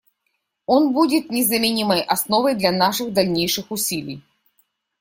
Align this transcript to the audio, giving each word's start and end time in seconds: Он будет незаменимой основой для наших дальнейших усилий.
Он 0.65 0.93
будет 0.93 1.29
незаменимой 1.29 2.01
основой 2.01 2.55
для 2.55 2.71
наших 2.71 3.13
дальнейших 3.13 3.69
усилий. 3.71 4.23